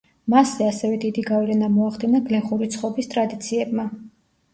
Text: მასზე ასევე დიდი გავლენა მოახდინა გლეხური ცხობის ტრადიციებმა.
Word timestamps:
მასზე 0.33 0.67
ასევე 0.67 0.95
დიდი 1.03 1.23
გავლენა 1.27 1.69
მოახდინა 1.73 2.21
გლეხური 2.29 2.71
ცხობის 2.77 3.11
ტრადიციებმა. 3.13 3.87